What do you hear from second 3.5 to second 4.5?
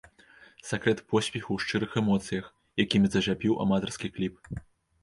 аматарскі кліп.